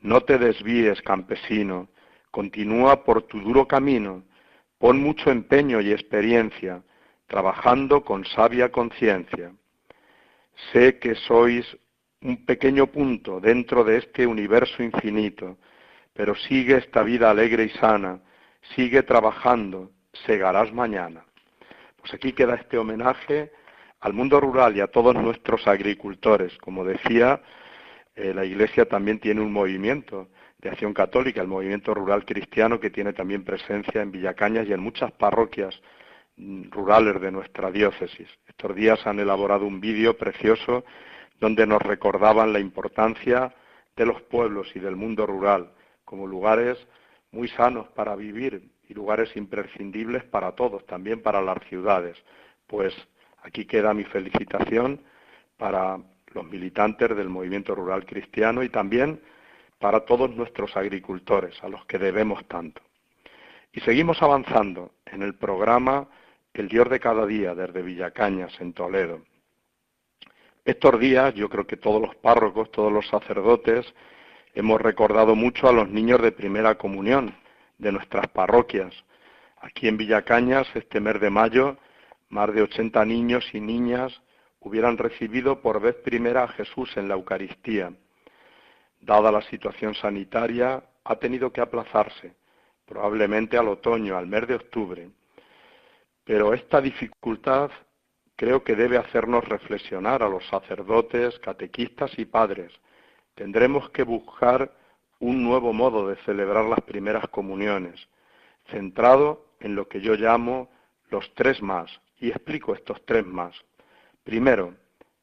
No 0.00 0.22
te 0.22 0.38
desvíes, 0.38 1.00
campesino, 1.02 1.88
continúa 2.30 3.04
por 3.04 3.22
tu 3.22 3.40
duro 3.40 3.66
camino, 3.66 4.24
pon 4.78 5.00
mucho 5.02 5.30
empeño 5.30 5.80
y 5.80 5.92
experiencia, 5.92 6.82
trabajando 7.26 8.02
con 8.02 8.24
sabia 8.24 8.70
conciencia. 8.70 9.52
Sé 10.72 10.98
que 10.98 11.14
sois 11.14 11.64
un 12.22 12.44
pequeño 12.44 12.86
punto 12.86 13.40
dentro 13.40 13.84
de 13.84 13.98
este 13.98 14.26
universo 14.26 14.82
infinito, 14.82 15.58
pero 16.12 16.34
sigue 16.34 16.76
esta 16.76 17.02
vida 17.02 17.30
alegre 17.30 17.64
y 17.64 17.70
sana, 17.70 18.20
sigue 18.74 19.02
trabajando, 19.02 19.90
segarás 20.26 20.72
mañana. 20.72 21.24
Pues 21.96 22.14
aquí 22.14 22.32
queda 22.32 22.54
este 22.54 22.78
homenaje 22.78 23.52
al 24.00 24.12
mundo 24.12 24.40
rural 24.40 24.76
y 24.76 24.80
a 24.80 24.86
todos 24.86 25.14
nuestros 25.14 25.66
agricultores. 25.66 26.56
Como 26.58 26.84
decía, 26.84 27.40
eh, 28.14 28.32
la 28.34 28.44
Iglesia 28.44 28.86
también 28.86 29.20
tiene 29.20 29.40
un 29.40 29.52
movimiento 29.52 30.28
de 30.58 30.70
acción 30.70 30.92
católica, 30.92 31.40
el 31.40 31.48
movimiento 31.48 31.94
rural 31.94 32.24
cristiano, 32.24 32.80
que 32.80 32.90
tiene 32.90 33.12
también 33.12 33.44
presencia 33.44 34.02
en 34.02 34.10
Villacañas 34.10 34.66
y 34.66 34.72
en 34.72 34.80
muchas 34.80 35.12
parroquias 35.12 35.80
mm, 36.36 36.70
rurales 36.70 37.20
de 37.20 37.30
nuestra 37.30 37.70
diócesis. 37.70 38.28
Estos 38.46 38.74
días 38.74 39.06
han 39.06 39.20
elaborado 39.20 39.66
un 39.66 39.80
vídeo 39.80 40.16
precioso 40.16 40.84
donde 41.38 41.66
nos 41.66 41.80
recordaban 41.80 42.52
la 42.52 42.60
importancia 42.60 43.54
de 43.96 44.06
los 44.06 44.20
pueblos 44.22 44.70
y 44.74 44.80
del 44.80 44.96
mundo 44.96 45.26
rural 45.26 45.72
como 46.10 46.26
lugares 46.26 46.76
muy 47.30 47.46
sanos 47.46 47.86
para 47.90 48.16
vivir 48.16 48.68
y 48.88 48.94
lugares 48.94 49.30
imprescindibles 49.36 50.24
para 50.24 50.56
todos, 50.56 50.84
también 50.84 51.22
para 51.22 51.40
las 51.40 51.62
ciudades. 51.68 52.16
Pues 52.66 52.92
aquí 53.44 53.64
queda 53.64 53.94
mi 53.94 54.02
felicitación 54.02 55.00
para 55.56 56.00
los 56.34 56.44
militantes 56.46 57.16
del 57.16 57.28
movimiento 57.28 57.76
rural 57.76 58.04
cristiano 58.04 58.64
y 58.64 58.68
también 58.68 59.20
para 59.78 60.00
todos 60.00 60.34
nuestros 60.34 60.76
agricultores, 60.76 61.62
a 61.62 61.68
los 61.68 61.84
que 61.84 61.98
debemos 61.98 62.44
tanto. 62.48 62.82
Y 63.72 63.78
seguimos 63.78 64.20
avanzando 64.20 64.90
en 65.06 65.22
el 65.22 65.36
programa 65.36 66.08
El 66.52 66.66
Dios 66.66 66.90
de 66.90 66.98
cada 66.98 67.24
día 67.24 67.54
desde 67.54 67.82
Villacañas, 67.82 68.60
en 68.60 68.72
Toledo. 68.72 69.22
Estos 70.64 70.98
días 70.98 71.34
yo 71.34 71.48
creo 71.48 71.68
que 71.68 71.76
todos 71.76 72.02
los 72.02 72.16
párrocos, 72.16 72.72
todos 72.72 72.92
los 72.92 73.06
sacerdotes, 73.06 73.86
hemos 74.54 74.80
recordado 74.80 75.34
mucho 75.34 75.68
a 75.68 75.72
los 75.72 75.88
niños 75.88 76.20
de 76.22 76.32
primera 76.32 76.76
comunión 76.76 77.34
de 77.78 77.92
nuestras 77.92 78.28
parroquias. 78.28 78.94
Aquí 79.60 79.88
en 79.88 79.96
Villacañas, 79.96 80.66
este 80.74 81.00
mes 81.00 81.20
de 81.20 81.30
mayo, 81.30 81.76
más 82.28 82.52
de 82.54 82.62
80 82.62 83.04
niños 83.04 83.44
y 83.52 83.60
niñas 83.60 84.20
hubieran 84.60 84.98
recibido 84.98 85.60
por 85.60 85.80
vez 85.80 85.96
primera 85.96 86.44
a 86.44 86.48
Jesús 86.48 86.96
en 86.96 87.08
la 87.08 87.14
Eucaristía. 87.14 87.92
Dada 89.00 89.32
la 89.32 89.42
situación 89.42 89.94
sanitaria, 89.94 90.82
ha 91.04 91.16
tenido 91.16 91.52
que 91.52 91.60
aplazarse, 91.60 92.34
probablemente 92.86 93.56
al 93.56 93.68
otoño, 93.68 94.16
al 94.16 94.26
mes 94.26 94.46
de 94.46 94.56
octubre. 94.56 95.10
Pero 96.24 96.52
esta 96.52 96.80
dificultad 96.80 97.70
creo 98.36 98.62
que 98.62 98.76
debe 98.76 98.98
hacernos 98.98 99.48
reflexionar 99.48 100.22
a 100.22 100.28
los 100.28 100.46
sacerdotes, 100.48 101.38
catequistas 101.38 102.18
y 102.18 102.26
padres. 102.26 102.72
Tendremos 103.40 103.88
que 103.88 104.02
buscar 104.02 104.70
un 105.18 105.42
nuevo 105.42 105.72
modo 105.72 106.06
de 106.06 106.16
celebrar 106.26 106.66
las 106.66 106.82
primeras 106.82 107.26
comuniones, 107.28 108.06
centrado 108.70 109.46
en 109.60 109.74
lo 109.74 109.88
que 109.88 110.02
yo 110.02 110.12
llamo 110.14 110.68
los 111.08 111.32
tres 111.36 111.62
más, 111.62 111.90
y 112.18 112.28
explico 112.28 112.74
estos 112.74 113.02
tres 113.06 113.24
más. 113.24 113.56
Primero, 114.24 114.74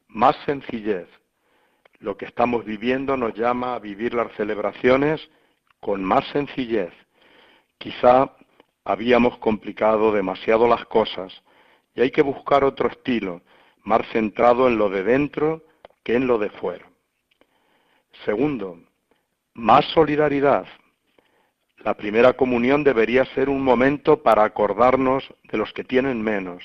más 0.08 0.34
sencillez. 0.46 1.06
Lo 2.00 2.16
que 2.16 2.24
estamos 2.24 2.64
viviendo 2.64 3.16
nos 3.16 3.34
llama 3.34 3.76
a 3.76 3.78
vivir 3.78 4.14
las 4.14 4.32
celebraciones 4.32 5.20
con 5.78 6.02
más 6.02 6.26
sencillez. 6.32 6.92
Quizá 7.78 8.32
habíamos 8.82 9.38
complicado 9.38 10.10
demasiado 10.10 10.66
las 10.66 10.84
cosas 10.86 11.32
y 11.94 12.00
hay 12.00 12.10
que 12.10 12.22
buscar 12.22 12.64
otro 12.64 12.88
estilo, 12.88 13.42
más 13.84 14.04
centrado 14.08 14.66
en 14.66 14.76
lo 14.76 14.90
de 14.90 15.04
dentro 15.04 15.62
que 16.02 16.16
en 16.16 16.26
lo 16.26 16.38
de 16.38 16.50
fuera. 16.50 16.87
Segundo, 18.24 18.80
más 19.54 19.84
solidaridad. 19.86 20.66
La 21.78 21.94
primera 21.94 22.32
comunión 22.32 22.82
debería 22.82 23.24
ser 23.26 23.48
un 23.48 23.62
momento 23.62 24.22
para 24.22 24.44
acordarnos 24.44 25.24
de 25.44 25.58
los 25.58 25.72
que 25.72 25.84
tienen 25.84 26.20
menos, 26.22 26.62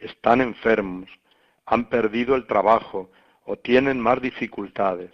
están 0.00 0.40
enfermos, 0.40 1.10
han 1.66 1.88
perdido 1.88 2.36
el 2.36 2.46
trabajo 2.46 3.10
o 3.44 3.56
tienen 3.56 3.98
más 4.00 4.20
dificultades. 4.20 5.10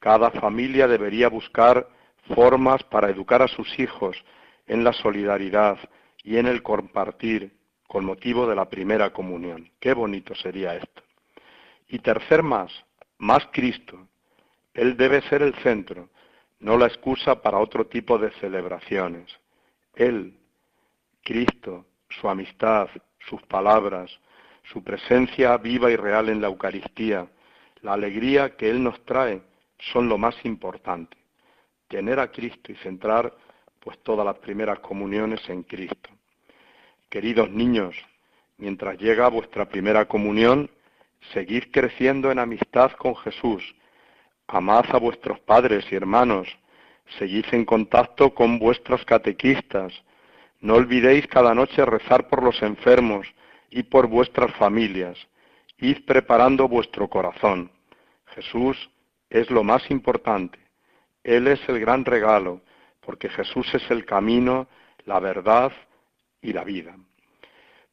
Cada 0.00 0.30
familia 0.30 0.88
debería 0.88 1.28
buscar 1.28 1.88
formas 2.34 2.82
para 2.84 3.10
educar 3.10 3.42
a 3.42 3.48
sus 3.48 3.78
hijos 3.78 4.16
en 4.66 4.82
la 4.82 4.92
solidaridad 4.92 5.78
y 6.22 6.38
en 6.38 6.46
el 6.46 6.62
compartir 6.62 7.56
con 7.86 8.04
motivo 8.04 8.48
de 8.48 8.56
la 8.56 8.68
primera 8.68 9.12
comunión. 9.12 9.70
Qué 9.78 9.94
bonito 9.94 10.34
sería 10.34 10.74
esto. 10.74 11.02
Y 11.88 12.00
tercer 12.00 12.42
más, 12.42 12.72
más 13.18 13.46
Cristo. 13.52 14.08
Él 14.76 14.96
debe 14.96 15.22
ser 15.22 15.42
el 15.42 15.54
centro 15.56 16.08
no 16.60 16.76
la 16.76 16.86
excusa 16.86 17.42
para 17.42 17.58
otro 17.58 17.86
tipo 17.86 18.18
de 18.18 18.30
celebraciones. 18.40 19.26
Él, 19.94 20.38
Cristo, 21.22 21.86
su 22.08 22.28
amistad, 22.28 22.88
sus 23.28 23.42
palabras, 23.42 24.10
su 24.64 24.82
presencia 24.82 25.56
viva 25.58 25.90
y 25.90 25.96
real 25.96 26.28
en 26.28 26.40
la 26.40 26.48
Eucaristía, 26.48 27.26
la 27.82 27.92
alegría 27.92 28.56
que 28.56 28.70
Él 28.70 28.82
nos 28.82 29.04
trae 29.04 29.42
son 29.78 30.08
lo 30.08 30.18
más 30.18 30.34
importante. 30.44 31.16
Tener 31.88 32.18
a 32.18 32.30
Cristo 32.30 32.72
y 32.72 32.76
centrar 32.76 33.32
pues 33.80 33.98
todas 34.02 34.26
las 34.26 34.38
primeras 34.38 34.80
comuniones 34.80 35.46
en 35.48 35.62
Cristo. 35.62 36.10
Queridos 37.08 37.50
niños, 37.50 37.94
mientras 38.56 38.98
llega 38.98 39.28
vuestra 39.28 39.68
primera 39.68 40.06
comunión, 40.06 40.68
seguid 41.32 41.64
creciendo 41.70 42.32
en 42.32 42.40
amistad 42.40 42.92
con 42.92 43.14
Jesús, 43.16 43.62
Amad 44.48 44.84
a 44.92 44.98
vuestros 44.98 45.40
padres 45.40 45.84
y 45.90 45.96
hermanos, 45.96 46.48
seguid 47.18 47.46
en 47.52 47.64
contacto 47.64 48.34
con 48.34 48.58
vuestros 48.58 49.04
catequistas, 49.04 49.92
no 50.60 50.74
olvidéis 50.74 51.26
cada 51.26 51.54
noche 51.54 51.84
rezar 51.84 52.28
por 52.28 52.42
los 52.42 52.62
enfermos 52.62 53.26
y 53.70 53.82
por 53.82 54.06
vuestras 54.06 54.54
familias, 54.56 55.18
id 55.78 56.04
preparando 56.06 56.68
vuestro 56.68 57.08
corazón. 57.08 57.70
Jesús 58.34 58.90
es 59.30 59.50
lo 59.50 59.64
más 59.64 59.90
importante. 59.90 60.58
Él 61.22 61.48
es 61.48 61.60
el 61.68 61.80
gran 61.80 62.04
regalo, 62.04 62.60
porque 63.00 63.28
Jesús 63.28 63.66
es 63.74 63.90
el 63.90 64.04
camino, 64.04 64.68
la 65.04 65.20
verdad 65.20 65.72
y 66.40 66.52
la 66.52 66.64
vida. 66.64 66.96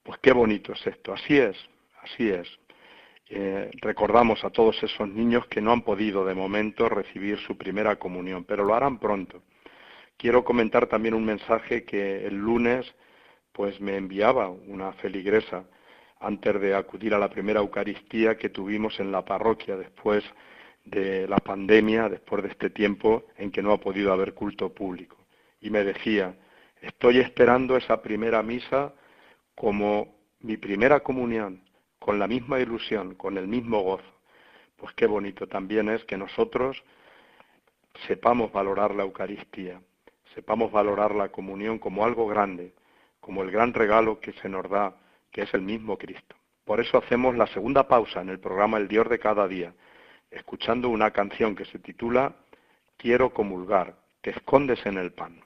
Pues 0.04 0.20
qué 0.20 0.32
bonito 0.32 0.74
es 0.74 0.86
esto, 0.86 1.14
así 1.14 1.38
es, 1.38 1.58
así 2.02 2.30
es. 2.30 2.48
Recordamos 3.30 4.44
a 4.44 4.50
todos 4.50 4.82
esos 4.84 5.08
niños 5.08 5.48
que 5.48 5.62
no 5.62 5.72
han 5.72 5.82
podido 5.82 6.26
de 6.26 6.36
momento 6.36 6.88
recibir 6.90 7.40
su 7.40 7.58
primera 7.58 7.96
comunión, 7.96 8.44
pero 8.44 8.64
lo 8.64 8.76
harán 8.76 9.00
pronto. 9.00 9.42
Quiero 10.18 10.44
comentar 10.44 10.88
también 10.88 11.16
un 11.16 11.26
mensaje 11.26 11.84
que 11.84 12.26
el 12.26 12.36
lunes 12.36 12.94
pues 13.52 13.80
me 13.80 13.98
enviaba 13.98 14.50
una 14.50 14.94
feligresa 14.94 15.64
antes 16.20 16.60
de 16.60 16.76
acudir 16.76 17.14
a 17.14 17.20
la 17.20 17.30
primera 17.30 17.60
Eucaristía 17.60 18.38
que 18.38 18.50
tuvimos 18.50 19.00
en 19.00 19.12
la 19.12 19.24
parroquia 19.26 19.76
después 19.76 20.24
de 20.86 21.28
la 21.28 21.38
pandemia, 21.38 22.10
después 22.10 22.44
de 22.44 22.50
este 22.50 22.70
tiempo 22.70 23.26
en 23.38 23.52
que 23.52 23.62
no 23.62 23.72
ha 23.74 23.80
podido 23.80 24.12
haber 24.12 24.34
culto 24.34 24.74
público. 24.74 25.18
Y 25.62 25.70
me 25.70 25.84
decía, 25.84 26.36
estoy 26.82 27.20
esperando 27.20 27.78
esa 27.78 28.02
primera 28.02 28.42
misa 28.44 28.94
como 29.56 30.16
mi 30.40 30.58
primera 30.58 31.02
comunión, 31.02 31.62
con 32.04 32.20
la 32.20 32.28
misma 32.28 32.60
ilusión, 32.60 33.16
con 33.16 33.38
el 33.38 33.48
mismo 33.48 33.80
gozo. 33.80 34.14
Pues 34.76 34.94
qué 34.94 35.08
bonito 35.08 35.48
también 35.48 35.88
es 35.88 36.04
que 36.04 36.18
nosotros 36.18 36.84
sepamos 38.08 38.52
valorar 38.52 38.94
la 38.94 39.04
Eucaristía, 39.04 39.80
sepamos 40.36 40.70
valorar 40.70 41.16
la 41.16 41.30
comunión 41.30 41.80
como 41.80 42.04
algo 42.04 42.28
grande, 42.28 42.74
como 43.22 43.42
el 43.42 43.52
gran 43.52 43.74
regalo 43.74 44.20
que 44.20 44.34
se 44.34 44.50
nos 44.50 44.70
da, 44.70 44.98
que 45.32 45.44
es 45.44 45.54
el 45.54 45.62
mismo 45.62 45.98
Cristo. 45.98 46.36
Por 46.66 46.82
eso 46.82 46.98
hacemos 46.98 47.38
la 47.38 47.48
segunda 47.48 47.88
pausa 47.88 48.20
en 48.20 48.28
el 48.28 48.40
programa 48.42 48.80
El 48.80 48.90
Dios 48.90 49.08
de 49.08 49.20
cada 49.20 49.48
día, 49.48 49.74
escuchando 50.30 50.90
una 50.90 51.12
canción 51.12 51.56
que 51.56 51.64
se 51.64 51.80
titula 51.80 52.36
Quiero 52.98 53.34
comulgar, 53.34 53.96
te 54.20 54.32
escondes 54.32 54.86
en 54.86 54.98
el 54.98 55.14
pan. 55.14 55.40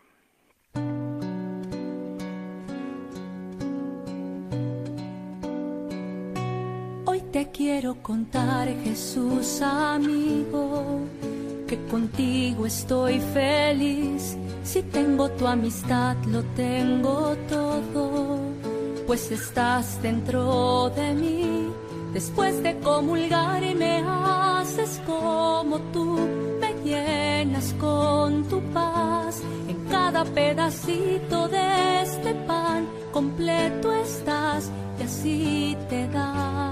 Quiero 7.53 7.95
contar, 8.01 8.67
Jesús 8.83 9.61
amigo, 9.61 11.01
que 11.67 11.77
contigo 11.87 12.65
estoy 12.65 13.19
feliz. 13.19 14.37
Si 14.63 14.81
tengo 14.83 15.29
tu 15.31 15.47
amistad, 15.47 16.15
lo 16.25 16.43
tengo 16.55 17.35
todo, 17.49 18.39
pues 19.05 19.31
estás 19.31 20.01
dentro 20.01 20.89
de 20.95 21.13
mí. 21.13 21.69
Después 22.13 22.63
de 22.63 22.77
comulgar 22.79 23.63
y 23.63 23.75
me 23.75 24.03
haces 24.07 25.01
como 25.05 25.79
tú, 25.93 26.17
me 26.59 26.73
llenas 26.83 27.73
con 27.73 28.43
tu 28.45 28.61
paz. 28.73 29.41
En 29.67 29.77
cada 29.89 30.23
pedacito 30.25 31.47
de 31.47 32.01
este 32.01 32.33
pan 32.47 32.87
completo 33.11 33.91
estás 33.93 34.71
y 34.99 35.03
así 35.03 35.77
te 35.89 36.07
das 36.07 36.66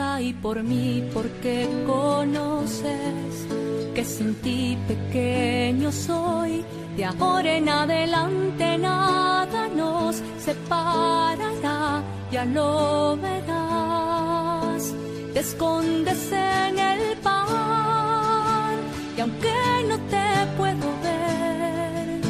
ahí 0.00 0.32
por 0.32 0.62
mí 0.62 1.08
porque 1.12 1.68
conoces 1.86 3.46
que 3.94 4.04
sin 4.04 4.34
ti 4.36 4.78
pequeño 4.88 5.92
soy. 5.92 6.64
De 6.96 7.04
ahora 7.04 7.56
en 7.56 7.68
adelante 7.68 8.78
nada 8.78 9.68
nos 9.68 10.16
separará, 10.38 12.02
ya 12.32 12.44
lo 12.44 13.16
verás. 13.16 14.92
Te 15.32 15.40
escondes 15.40 16.32
en 16.32 16.78
el 16.78 17.16
pan 17.18 18.76
y 19.16 19.20
aunque 19.20 19.54
no 19.88 19.96
te 20.14 20.26
puedo 20.56 20.86
ver, 21.02 22.20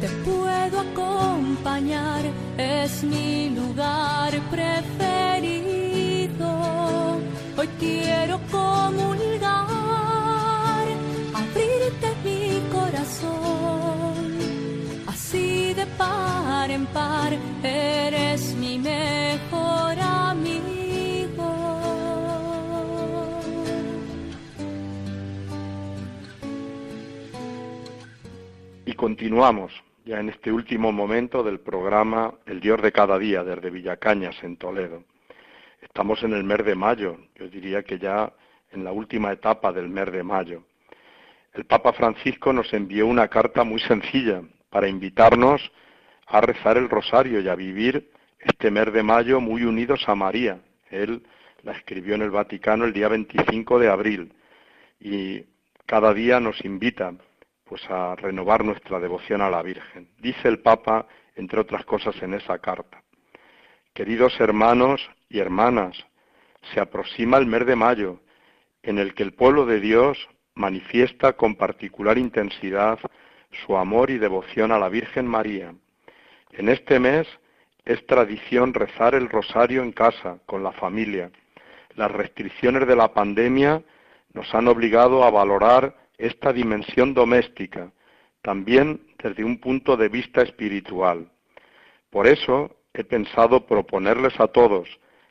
te 0.00 0.08
puedo 0.26 0.80
acompañar, 0.88 2.22
es 2.58 3.04
mi 3.04 3.50
lugar 3.50 4.30
preferido. 4.50 4.61
En 16.72 16.86
par, 16.86 17.32
eres 17.62 18.54
mi 18.54 18.78
mejor 18.78 19.94
amigo. 20.00 20.62
Y 28.86 28.94
continuamos 28.94 29.72
ya 30.06 30.20
en 30.20 30.30
este 30.30 30.50
último 30.50 30.92
momento 30.92 31.42
del 31.42 31.60
programa 31.60 32.32
El 32.46 32.60
Dios 32.60 32.80
de 32.80 32.90
cada 32.90 33.18
día 33.18 33.44
desde 33.44 33.68
Villacañas 33.68 34.42
en 34.42 34.56
Toledo. 34.56 35.04
Estamos 35.82 36.22
en 36.22 36.32
el 36.32 36.42
mes 36.42 36.64
de 36.64 36.74
mayo, 36.74 37.18
yo 37.34 37.48
diría 37.48 37.82
que 37.82 37.98
ya 37.98 38.32
en 38.70 38.82
la 38.82 38.92
última 38.92 39.30
etapa 39.30 39.72
del 39.72 39.90
mes 39.90 40.10
de 40.10 40.22
mayo. 40.22 40.64
El 41.52 41.66
Papa 41.66 41.92
Francisco 41.92 42.50
nos 42.50 42.72
envió 42.72 43.06
una 43.06 43.28
carta 43.28 43.62
muy 43.62 43.78
sencilla 43.80 44.40
para 44.70 44.88
invitarnos 44.88 45.70
a 46.26 46.40
rezar 46.40 46.76
el 46.76 46.88
rosario 46.88 47.40
y 47.40 47.48
a 47.48 47.54
vivir 47.54 48.10
este 48.38 48.70
mes 48.70 48.92
de 48.92 49.02
mayo 49.02 49.40
muy 49.40 49.64
unidos 49.64 50.04
a 50.08 50.14
María. 50.14 50.60
Él 50.90 51.22
la 51.62 51.72
escribió 51.72 52.14
en 52.14 52.22
el 52.22 52.30
Vaticano 52.30 52.84
el 52.84 52.92
día 52.92 53.08
25 53.08 53.78
de 53.78 53.88
abril 53.88 54.32
y 54.98 55.44
cada 55.86 56.12
día 56.14 56.40
nos 56.40 56.64
invita 56.64 57.12
pues 57.64 57.82
a 57.88 58.14
renovar 58.16 58.64
nuestra 58.64 59.00
devoción 59.00 59.40
a 59.40 59.50
la 59.50 59.62
Virgen. 59.62 60.08
Dice 60.18 60.48
el 60.48 60.60
Papa, 60.60 61.06
entre 61.36 61.60
otras 61.60 61.84
cosas, 61.84 62.20
en 62.22 62.34
esa 62.34 62.58
carta. 62.58 63.02
Queridos 63.94 64.38
hermanos 64.40 65.10
y 65.28 65.38
hermanas, 65.38 65.96
se 66.72 66.80
aproxima 66.80 67.38
el 67.38 67.46
mes 67.46 67.66
de 67.66 67.76
mayo, 67.76 68.20
en 68.82 68.98
el 68.98 69.14
que 69.14 69.22
el 69.22 69.32
pueblo 69.32 69.64
de 69.66 69.80
Dios 69.80 70.18
manifiesta 70.54 71.34
con 71.34 71.56
particular 71.56 72.18
intensidad 72.18 72.98
su 73.64 73.76
amor 73.76 74.10
y 74.10 74.18
devoción 74.18 74.72
a 74.72 74.78
la 74.78 74.88
Virgen 74.88 75.26
María. 75.26 75.74
En 76.52 76.68
este 76.68 76.98
mes 76.98 77.26
es 77.84 78.06
tradición 78.06 78.74
rezar 78.74 79.14
el 79.14 79.28
rosario 79.28 79.82
en 79.82 79.92
casa, 79.92 80.38
con 80.46 80.62
la 80.62 80.72
familia. 80.72 81.30
Las 81.96 82.10
restricciones 82.10 82.86
de 82.86 82.94
la 82.94 83.12
pandemia 83.12 83.82
nos 84.34 84.54
han 84.54 84.68
obligado 84.68 85.24
a 85.24 85.30
valorar 85.30 85.96
esta 86.18 86.52
dimensión 86.52 87.14
doméstica, 87.14 87.90
también 88.42 89.00
desde 89.22 89.44
un 89.44 89.58
punto 89.58 89.96
de 89.96 90.08
vista 90.08 90.42
espiritual. 90.42 91.30
Por 92.10 92.26
eso 92.26 92.76
he 92.92 93.02
pensado 93.02 93.66
proponerles 93.66 94.38
a 94.38 94.48
todos 94.48 94.88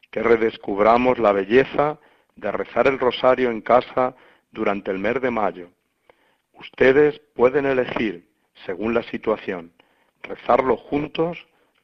que 0.09 0.23
redescubramos 0.23 1.19
la 1.19 1.31
belleza 1.31 1.99
de 2.35 2.51
rezar 2.51 2.87
el 2.87 2.99
rosario 2.99 3.51
en 3.51 3.61
casa 3.61 4.15
durante 4.51 4.89
el 4.91 4.97
mes 4.97 5.21
de 5.21 5.29
mayo. 5.31 5.69
Ustedes 6.53 7.19
pueden 7.35 7.65
elegir, 7.65 8.27
según 8.65 8.93
la 8.93 9.03
situación, 9.03 9.71
rezarlo 10.23 10.77
juntos 10.77 11.37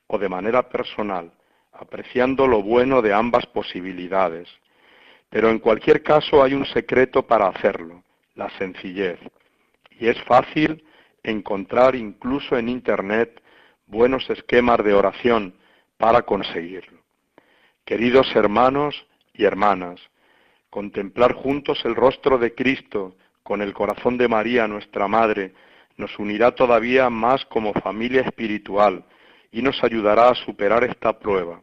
o 0.08 0.18
de 0.18 0.30
manera 0.30 0.70
personal, 0.70 1.32
apreciando 1.74 2.48
lo 2.48 2.62
bueno 2.62 3.02
de 3.02 3.14
ambas 3.14 3.46
posibilidades. 3.46 4.48
Pero 5.30 5.50
en 5.50 5.60
cualquier 5.60 6.04
caso 6.04 6.42
hay 6.42 6.54
un 6.54 6.66
secreto 6.66 7.24
para 7.24 7.48
hacerlo, 7.48 8.04
la 8.36 8.50
sencillez. 8.58 9.20
Y 10.00 10.08
es 10.08 10.22
fácil 10.24 10.84
encontrar 11.24 11.96
incluso 11.96 12.58
en 12.58 12.70
Internet 12.70 13.42
buenos 13.86 14.30
esquemas 14.30 14.84
de 14.84 14.94
oración 14.94 15.56
para 15.98 16.22
conseguirlo. 16.22 17.02
Queridos 17.84 18.34
hermanos 18.36 19.06
y 19.34 19.46
hermanas, 19.46 20.00
contemplar 20.70 21.34
juntos 21.34 21.84
el 21.86 21.96
rostro 21.96 22.38
de 22.38 22.54
Cristo 22.54 23.16
con 23.44 23.62
el 23.62 23.74
corazón 23.74 24.18
de 24.18 24.28
María, 24.28 24.68
nuestra 24.68 25.08
Madre, 25.08 25.54
nos 25.98 26.18
unirá 26.20 26.52
todavía 26.52 27.10
más 27.10 27.46
como 27.46 27.74
familia 27.74 28.22
espiritual 28.22 29.04
y 29.52 29.62
nos 29.62 29.84
ayudará 29.84 30.30
a 30.30 30.36
superar 30.36 30.84
esta 30.84 31.20
prueba. 31.20 31.62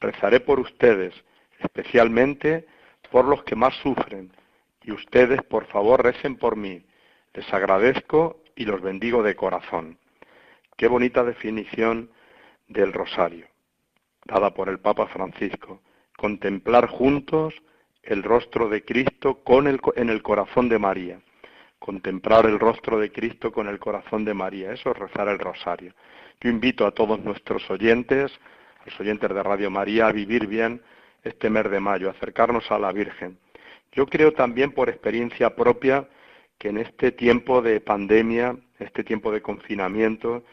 Rezaré 0.00 0.40
por 0.40 0.60
ustedes, 0.60 1.14
especialmente 1.58 2.66
por 3.10 3.24
los 3.24 3.42
que 3.44 3.56
más 3.56 3.74
sufren, 3.82 4.32
y 4.84 4.92
ustedes, 4.92 5.42
por 5.42 5.66
favor, 5.66 6.02
recen 6.02 6.36
por 6.36 6.56
mí. 6.56 6.84
Les 7.34 7.52
agradezco 7.52 8.42
y 8.56 8.64
los 8.64 8.80
bendigo 8.80 9.22
de 9.22 9.36
corazón. 9.36 9.98
Qué 10.76 10.88
bonita 10.88 11.22
definición 11.22 12.10
del 12.68 12.92
rosario 12.92 13.52
dada 14.24 14.54
por 14.54 14.68
el 14.68 14.78
Papa 14.78 15.06
Francisco, 15.08 15.80
contemplar 16.16 16.86
juntos 16.86 17.54
el 18.02 18.22
rostro 18.22 18.68
de 18.68 18.84
Cristo 18.84 19.42
con 19.42 19.66
el, 19.66 19.80
en 19.96 20.10
el 20.10 20.22
corazón 20.22 20.68
de 20.68 20.78
María. 20.78 21.20
Contemplar 21.84 22.46
el 22.46 22.60
rostro 22.60 23.00
de 23.00 23.10
Cristo 23.10 23.50
con 23.50 23.66
el 23.66 23.80
corazón 23.80 24.24
de 24.24 24.32
María, 24.32 24.72
eso 24.72 24.92
es 24.92 24.96
rezar 24.96 25.26
el 25.26 25.40
rosario. 25.40 25.92
Yo 26.40 26.48
invito 26.48 26.86
a 26.86 26.92
todos 26.92 27.18
nuestros 27.18 27.68
oyentes, 27.72 28.30
a 28.78 28.84
los 28.84 29.00
oyentes 29.00 29.28
de 29.28 29.42
Radio 29.42 29.68
María, 29.68 30.06
a 30.06 30.12
vivir 30.12 30.46
bien 30.46 30.80
este 31.24 31.50
mes 31.50 31.68
de 31.68 31.80
mayo, 31.80 32.08
acercarnos 32.08 32.70
a 32.70 32.78
la 32.78 32.92
Virgen, 32.92 33.36
Yo 33.90 34.06
creo 34.06 34.32
también 34.32 34.70
por 34.70 34.88
experiencia 34.88 35.56
propia 35.56 36.08
que 36.56 36.68
en 36.68 36.78
este 36.78 37.10
tiempo 37.10 37.60
de 37.60 37.80
pandemia, 37.80 38.56
este 38.78 39.02
tiempo 39.02 39.32
de 39.32 39.42
confinamiento, 39.42 40.44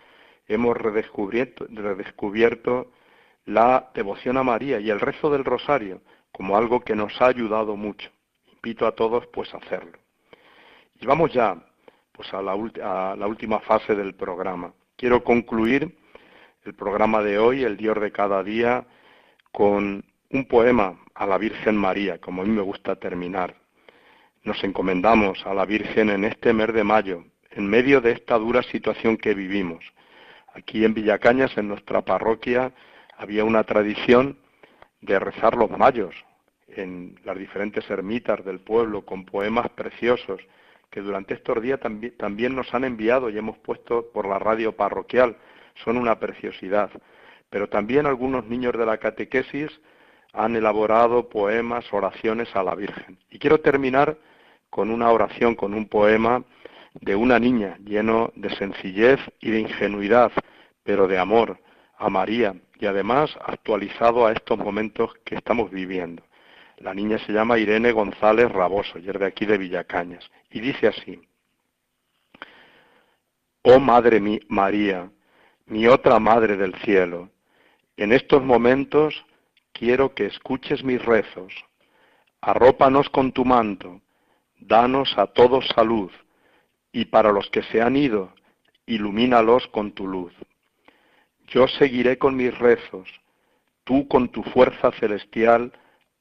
hemos 0.47 0.75
redescubierto, 0.75 1.67
redescubierto 1.69 2.91
la 3.45 3.91
devoción 3.93 4.37
a 4.37 4.43
María 4.43 4.79
y 4.79 4.89
el 4.89 4.99
rezo 4.99 5.29
del 5.29 5.45
rosario 5.45 6.01
como 6.31 6.57
algo 6.57 6.79
que 6.79 6.95
nos 6.95 7.21
ha 7.21 7.27
ayudado 7.27 7.75
mucho. 7.75 8.09
Invito 8.51 8.87
a 8.87 8.93
todos 8.93 9.27
pues 9.27 9.53
a 9.53 9.57
hacerlo. 9.57 9.98
Y 11.01 11.05
vamos 11.05 11.31
ya 11.31 11.55
pues 12.11 12.33
a 12.33 12.41
la, 12.41 12.51
a 12.51 13.15
la 13.15 13.27
última 13.27 13.59
fase 13.61 13.95
del 13.95 14.15
programa. 14.15 14.73
Quiero 14.97 15.23
concluir 15.23 15.97
el 16.65 16.73
programa 16.73 17.23
de 17.23 17.39
hoy, 17.39 17.63
el 17.63 17.77
Dios 17.77 17.99
de 18.01 18.11
cada 18.11 18.43
día, 18.43 18.85
con 19.53 20.03
un 20.29 20.45
poema 20.45 20.99
a 21.15 21.25
la 21.25 21.37
Virgen 21.37 21.77
María, 21.77 22.19
como 22.19 22.41
a 22.41 22.45
mí 22.45 22.51
me 22.51 22.61
gusta 22.61 22.97
terminar. 22.97 23.55
Nos 24.43 24.61
encomendamos 24.63 25.45
a 25.45 25.53
la 25.53 25.65
Virgen 25.65 26.09
en 26.09 26.25
este 26.25 26.51
mes 26.51 26.73
de 26.73 26.83
mayo, 26.83 27.23
en 27.51 27.65
medio 27.65 28.01
de 28.01 28.11
esta 28.11 28.37
dura 28.37 28.61
situación 28.63 29.15
que 29.15 29.33
vivimos. 29.33 29.85
Aquí 30.53 30.83
en 30.83 30.93
Villacañas, 30.93 31.57
en 31.57 31.69
nuestra 31.69 32.01
parroquia, 32.01 32.73
había 33.17 33.45
una 33.45 33.63
tradición 33.63 34.37
de 34.99 35.17
rezar 35.17 35.55
los 35.55 35.71
mayos 35.71 36.13
en 36.67 37.17
las 37.23 37.37
diferentes 37.37 37.89
ermitas 37.89 38.43
del 38.43 38.59
pueblo 38.59 39.05
con 39.05 39.23
poemas 39.23 39.69
preciosos 39.69 40.41
que 40.89 41.01
durante 41.01 41.35
estos 41.35 41.61
días 41.61 41.79
también, 41.79 42.55
nos 42.55 42.73
han 42.73 42.83
enviado 42.83 43.29
y 43.29 43.37
hemos 43.37 43.57
puesto 43.59 44.11
por 44.11 44.27
la 44.27 44.39
radio 44.39 44.75
parroquial. 44.75 45.37
Son 45.83 45.97
una 45.97 46.19
preciosidad. 46.19 46.89
Pero 47.49 47.67
también 47.69 48.05
algunos 48.05 48.45
niños 48.45 48.73
de 48.73 48.85
la 48.85 48.97
catequesis 48.97 49.69
han 50.33 50.55
elaborado 50.55 51.29
poemas, 51.29 51.91
oraciones 51.91 52.55
a 52.55 52.63
la 52.63 52.75
Virgen. 52.75 53.17
Y 53.29 53.39
quiero 53.39 53.59
terminar 53.59 54.17
con 54.69 54.91
una 54.91 55.11
oración, 55.11 55.55
con 55.55 55.73
un 55.73 55.87
poema 55.87 56.43
de 56.93 57.15
una 57.15 57.39
niña 57.39 57.77
lleno 57.83 58.31
de 58.35 58.49
sencillez 58.55 59.19
y 59.39 59.51
de 59.51 59.59
ingenuidad, 59.59 60.31
pero 60.83 61.07
de 61.07 61.17
amor 61.17 61.59
a 61.97 62.09
María 62.09 62.55
y 62.79 62.85
además 62.85 63.37
actualizado 63.45 64.25
a 64.25 64.31
estos 64.31 64.57
momentos 64.57 65.13
que 65.25 65.35
estamos 65.35 65.69
viviendo. 65.69 66.23
La 66.79 66.93
niña 66.93 67.19
se 67.19 67.33
llama 67.33 67.57
Irene 67.57 67.91
González 67.91 68.49
Raboso 68.51 68.99
y 68.99 69.09
es 69.09 69.19
de 69.19 69.25
aquí 69.25 69.45
de 69.45 69.57
Villacañas. 69.57 70.29
Y 70.49 70.61
dice 70.61 70.87
así, 70.87 71.19
Oh 73.63 73.79
Madre 73.79 74.21
mi 74.21 74.39
María, 74.47 75.11
mi 75.65 75.87
otra 75.87 76.19
Madre 76.19 76.55
del 76.55 76.73
cielo, 76.75 77.29
en 77.97 78.13
estos 78.13 78.41
momentos 78.43 79.25
quiero 79.73 80.13
que 80.15 80.25
escuches 80.25 80.83
mis 80.83 81.03
rezos. 81.03 81.53
Arrópanos 82.39 83.09
con 83.09 83.33
tu 83.33 83.43
manto, 83.43 84.01
danos 84.57 85.17
a 85.17 85.27
todos 85.27 85.67
salud, 85.75 86.09
y 86.93 87.05
para 87.05 87.33
los 87.33 87.49
que 87.49 87.63
se 87.63 87.81
han 87.81 87.97
ido, 87.97 88.33
ilumínalos 88.85 89.67
con 89.67 89.91
tu 89.91 90.07
luz. 90.07 90.33
Yo 91.47 91.67
seguiré 91.67 92.17
con 92.17 92.37
mis 92.37 92.57
rezos, 92.57 93.09
tú 93.83 94.07
con 94.07 94.29
tu 94.29 94.43
fuerza 94.43 94.91
celestial, 94.93 95.73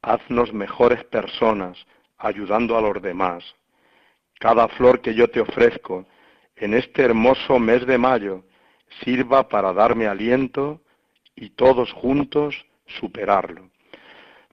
haznos 0.03 0.53
mejores 0.53 1.05
personas, 1.05 1.87
ayudando 2.19 2.77
a 2.77 2.81
los 2.81 3.01
demás. 3.03 3.45
Cada 4.39 4.69
flor 4.69 5.01
que 5.01 5.15
yo 5.15 5.29
te 5.29 5.41
ofrezco 5.41 6.07
en 6.57 6.75
este 6.75 7.03
hermoso 7.03 7.59
mes 7.59 7.87
de 7.87 7.99
mayo 7.99 8.45
sirva 9.03 9.49
para 9.49 9.73
darme 9.73 10.07
aliento 10.07 10.81
y 11.35 11.51
todos 11.51 11.93
juntos 11.93 12.67
superarlo. 12.87 13.71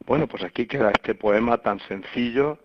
Bueno, 0.05 0.27
pues 0.27 0.43
aquí 0.43 0.67
queda 0.67 0.91
este 0.91 1.15
poema 1.15 1.57
tan 1.57 1.79
sencillo 1.81 2.59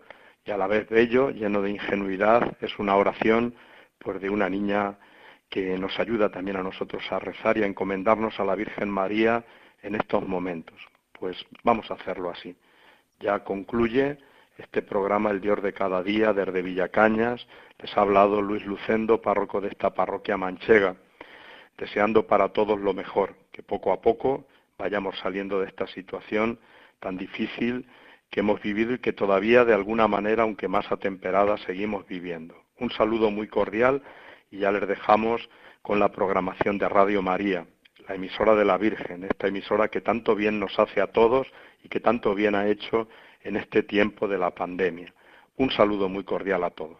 y 0.45 0.51
a 0.51 0.57
la 0.57 0.67
vez 0.67 0.87
bello, 0.89 1.29
lleno 1.29 1.61
de 1.61 1.71
ingenuidad. 1.71 2.57
Es 2.61 2.77
una 2.77 2.95
oración 2.95 3.55
pues 3.97 4.21
de 4.21 4.29
una 4.29 4.49
niña 4.49 4.97
que 5.49 5.77
nos 5.77 5.99
ayuda 5.99 6.29
también 6.29 6.57
a 6.57 6.63
nosotros 6.63 7.03
a 7.11 7.19
rezar 7.19 7.57
y 7.57 7.63
a 7.63 7.67
encomendarnos 7.67 8.39
a 8.39 8.45
la 8.45 8.55
Virgen 8.55 8.89
María 8.89 9.43
en 9.81 9.95
estos 9.95 10.27
momentos. 10.27 10.79
Pues 11.11 11.37
vamos 11.63 11.89
a 11.91 11.95
hacerlo 11.95 12.29
así. 12.29 12.55
Ya 13.21 13.43
concluye 13.43 14.17
este 14.57 14.81
programa 14.81 15.29
El 15.29 15.41
Dios 15.41 15.61
de 15.61 15.73
cada 15.73 16.01
día 16.01 16.33
desde 16.33 16.63
Villacañas. 16.63 17.45
Les 17.77 17.95
ha 17.95 18.01
hablado 18.01 18.41
Luis 18.41 18.65
Lucendo, 18.65 19.21
párroco 19.21 19.61
de 19.61 19.69
esta 19.69 19.93
parroquia 19.93 20.37
manchega, 20.37 20.95
deseando 21.77 22.25
para 22.25 22.49
todos 22.49 22.79
lo 22.79 22.93
mejor, 22.93 23.35
que 23.51 23.61
poco 23.61 23.93
a 23.93 24.01
poco 24.01 24.47
vayamos 24.77 25.19
saliendo 25.19 25.59
de 25.59 25.67
esta 25.67 25.85
situación 25.87 26.59
tan 26.99 27.15
difícil 27.15 27.87
que 28.31 28.39
hemos 28.39 28.59
vivido 28.61 28.93
y 28.93 28.99
que 28.99 29.13
todavía 29.13 29.65
de 29.65 29.73
alguna 29.75 30.07
manera, 30.07 30.43
aunque 30.43 30.67
más 30.67 30.91
atemperada, 30.91 31.57
seguimos 31.57 32.07
viviendo. 32.07 32.55
Un 32.79 32.89
saludo 32.91 33.29
muy 33.29 33.47
cordial 33.47 34.01
y 34.49 34.59
ya 34.59 34.71
les 34.71 34.87
dejamos 34.87 35.47
con 35.83 35.99
la 35.99 36.11
programación 36.11 36.79
de 36.79 36.89
Radio 36.89 37.21
María, 37.21 37.67
la 38.07 38.15
emisora 38.15 38.55
de 38.55 38.65
la 38.65 38.77
Virgen, 38.77 39.25
esta 39.25 39.47
emisora 39.47 39.89
que 39.89 40.01
tanto 40.01 40.35
bien 40.35 40.59
nos 40.59 40.79
hace 40.79 41.01
a 41.01 41.07
todos 41.07 41.51
y 41.83 41.89
que 41.89 41.99
tanto 41.99 42.33
bien 42.35 42.55
ha 42.55 42.67
hecho 42.67 43.07
en 43.43 43.55
este 43.55 43.83
tiempo 43.83 44.27
de 44.27 44.37
la 44.37 44.51
pandemia. 44.51 45.13
Un 45.57 45.71
saludo 45.71 46.09
muy 46.09 46.23
cordial 46.23 46.63
a 46.63 46.69
todos. 46.69 46.99